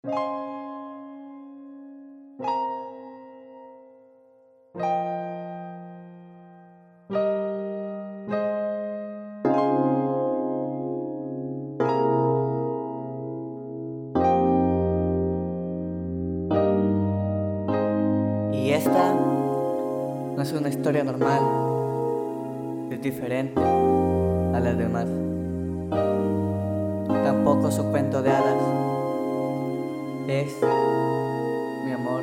Y 0.00 0.06
esta 18.70 19.14
no 19.14 20.40
es 20.40 20.52
una 20.52 20.68
historia 20.68 21.02
normal, 21.02 21.42
es 22.92 23.02
diferente 23.02 23.60
a 23.60 24.60
las 24.60 24.78
demás. 24.78 25.06
Tampoco 27.24 27.68
es 27.68 27.78
un 27.80 27.90
cuento 27.90 28.22
de 28.22 28.30
hadas, 28.30 28.77
es 30.28 30.52
mi 31.84 31.92
amor, 31.92 32.22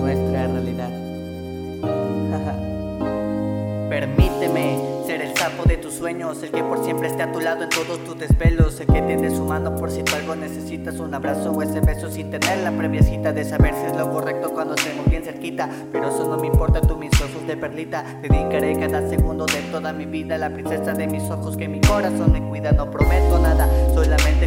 nuestra 0.00 0.46
realidad. 0.46 0.90
Permíteme 3.90 4.78
ser 5.04 5.22
el 5.22 5.36
sapo 5.36 5.64
de 5.64 5.78
tus 5.78 5.94
sueños, 5.94 6.40
el 6.44 6.52
que 6.52 6.62
por 6.62 6.84
siempre 6.84 7.08
esté 7.08 7.24
a 7.24 7.32
tu 7.32 7.40
lado 7.40 7.64
en 7.64 7.70
todos 7.70 7.98
tus 8.04 8.16
desvelos, 8.16 8.78
el 8.78 8.86
que 8.86 9.02
tiende 9.02 9.28
su 9.30 9.44
mano 9.44 9.74
por 9.74 9.90
si 9.90 10.04
tú 10.04 10.14
algo 10.14 10.36
necesitas, 10.36 11.00
un 11.00 11.12
abrazo 11.14 11.50
o 11.50 11.60
ese 11.62 11.80
beso 11.80 12.12
sin 12.12 12.30
tener 12.30 12.58
la 12.58 12.70
previa 12.70 13.02
cita 13.02 13.32
de 13.32 13.44
saber 13.44 13.74
si 13.74 13.86
es 13.86 13.96
lo 13.96 14.12
correcto 14.12 14.52
cuando 14.52 14.76
estemos 14.76 15.10
bien 15.10 15.24
cerquita. 15.24 15.68
Pero 15.90 16.10
eso 16.10 16.28
no 16.28 16.36
me 16.36 16.46
importa, 16.46 16.80
tú 16.80 16.96
mis 16.96 17.12
ojos 17.20 17.44
de 17.48 17.56
perlita, 17.56 18.04
dedicaré 18.22 18.78
cada 18.78 19.08
segundo 19.08 19.46
de 19.46 19.62
toda 19.72 19.92
mi 19.92 20.06
vida 20.06 20.36
a 20.36 20.38
la 20.38 20.50
princesa 20.50 20.92
de 20.92 21.08
mis 21.08 21.24
ojos 21.24 21.56
que 21.56 21.66
mi 21.66 21.80
corazón 21.80 22.30
me 22.30 22.40
cuida, 22.40 22.70
no 22.70 22.88
prometo 22.88 23.40
nada, 23.40 23.68
solamente 23.94 24.37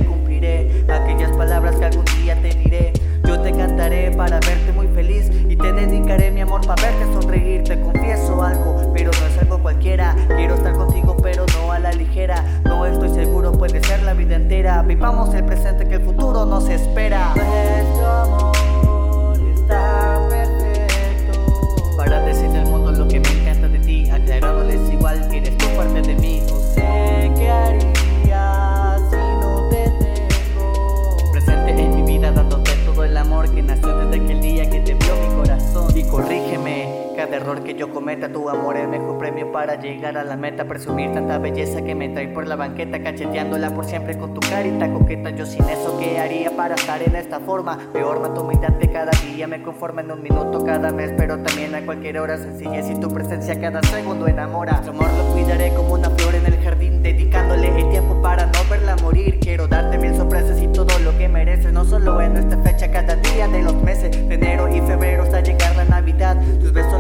para 6.62 6.82
verte 6.82 7.06
sonreír. 7.14 7.64
Te 7.64 7.80
confieso 7.80 8.42
algo, 8.42 8.92
pero 8.94 9.12
no 9.12 9.28
es 9.28 9.38
algo 9.40 9.60
cualquiera. 9.60 10.16
Quiero 10.36 10.56
estar 10.56 10.74
contigo, 10.74 11.18
pero 11.22 11.46
no 11.58 11.72
a 11.72 11.80
la 11.80 11.92
ligera. 11.92 12.44
No 12.64 12.86
estoy 12.86 13.10
seguro, 13.10 13.52
puede 13.52 13.84
ser 13.84 14.04
la 14.04 14.14
vida 14.14 14.36
entera. 14.36 14.82
Vivamos 14.82 15.34
el 15.34 15.44
presente 15.46 15.88
que 15.88 15.96
el 15.96 16.02
futuro 16.02 16.46
nos 16.46 16.70
espera. 16.70 17.34
Nuestro 17.36 18.08
amor 18.08 18.71
cada 37.22 37.38
error 37.38 37.62
que 37.62 37.76
yo 37.76 37.94
cometa, 37.94 38.30
tu 38.30 38.50
amor 38.50 38.76
es 38.78 38.88
mejor 38.88 39.20
premio 39.20 39.52
para 39.52 39.76
llegar 39.76 40.18
a 40.18 40.24
la 40.24 40.36
meta. 40.36 40.66
Presumir 40.66 41.14
tanta 41.14 41.38
belleza 41.38 41.84
que 41.84 41.94
me 41.94 42.10
trae 42.10 42.30
por 42.30 42.48
la 42.48 42.56
banqueta, 42.56 43.04
cacheteándola 43.04 43.70
por 43.76 43.86
siempre 43.86 44.18
con 44.18 44.34
tu 44.34 44.40
carita 44.40 44.92
coqueta. 44.92 45.30
Yo 45.30 45.46
sin 45.46 45.64
eso, 45.70 46.00
¿qué 46.00 46.20
haría 46.20 46.50
para 46.58 46.74
estar 46.74 47.00
en 47.04 47.16
esta 47.16 47.40
forma? 47.40 47.78
Peor 47.94 48.22
mato 48.22 48.42
humildad 48.42 48.76
que 48.80 48.88
cada 48.90 49.12
día 49.24 49.46
me 49.46 49.62
conforma 49.62 50.02
en 50.02 50.10
un 50.10 50.24
minuto 50.24 50.66
cada 50.66 50.92
mes, 50.92 51.14
pero 51.16 51.38
también 51.44 51.76
a 51.76 51.86
cualquier 51.86 52.18
hora. 52.18 52.40
Sencillez 52.40 52.90
y 52.90 52.96
tu 52.96 53.14
presencia 53.14 53.60
cada 53.62 53.84
segundo 53.84 54.28
enamora. 54.28 54.72
Nuestro 54.72 54.94
amor 54.94 55.14
lo 55.14 55.32
cuidaré 55.32 55.70
como 55.76 55.94
una 55.94 56.10
flor 56.10 56.34
en 56.34 56.48
el 56.48 56.58
jardín, 56.64 57.04
dedicándole 57.04 57.68
el 57.68 57.88
tiempo 57.92 58.20
para 58.24 58.48
no 58.48 58.60
verla 58.68 58.96
morir. 58.96 59.38
Quiero 59.40 59.68
darte 59.68 60.00
mil 60.00 60.16
sorpresas 60.16 60.60
y 60.60 60.68
todo 60.70 60.98
lo 61.04 61.16
que 61.20 61.30
mereces, 61.30 61.72
no 61.72 61.86
solo 61.86 62.20
en 62.20 62.36
esta 62.36 62.58
fecha, 62.64 62.90
cada 62.90 63.16
día 63.16 63.48
de 63.48 63.62
los 63.62 63.76
meses, 63.76 64.12
de 64.28 64.34
enero 64.34 64.68
y 64.76 64.82
febrero 64.82 65.22
hasta 65.22 65.42
llegar 65.42 65.76
la 65.76 65.86
Navidad. 65.86 66.36
Tus 66.60 66.74
besos 66.74 66.91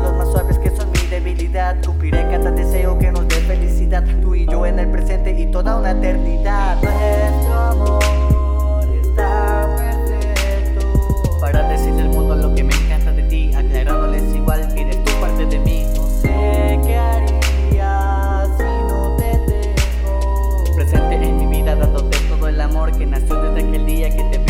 debilidad. 1.73 1.85
Cumpliré 1.85 2.27
cada 2.29 2.51
deseo 2.51 2.97
que 2.97 3.11
nos 3.11 3.27
dé 3.27 3.35
felicidad, 3.35 4.03
tú 4.21 4.35
y 4.35 4.45
yo 4.45 4.65
en 4.65 4.79
el 4.79 4.89
presente 4.89 5.31
y 5.31 5.45
toda 5.51 5.77
una 5.77 5.91
eternidad. 5.91 6.77
Nuestro 6.81 7.53
amor 7.53 8.03
está 9.01 9.67
perfecto. 9.77 11.39
Para 11.39 11.67
decirle 11.69 12.03
al 12.03 12.09
mundo 12.09 12.35
lo 12.35 12.53
que 12.55 12.63
me 12.63 12.73
encanta 12.73 13.11
de 13.11 13.23
ti, 13.23 13.53
aclarándoles 13.53 14.35
igual 14.35 14.73
que 14.73 14.81
eres 14.81 15.03
tú 15.03 15.11
parte 15.19 15.45
de 15.45 15.59
mí. 15.59 15.85
No 15.95 16.07
sé 16.07 16.79
qué 16.83 16.97
haría 16.97 18.43
si 18.57 18.63
no 18.63 19.15
te 19.17 19.31
tengo 19.47 20.75
presente 20.75 21.15
en 21.15 21.37
mi 21.37 21.47
vida, 21.47 21.75
dándote 21.75 22.17
todo 22.29 22.47
el 22.47 22.61
amor 22.61 22.97
que 22.97 23.05
nació 23.05 23.41
desde 23.41 23.67
aquel 23.67 23.85
día 23.85 24.09
que 24.09 24.23
te 24.23 24.40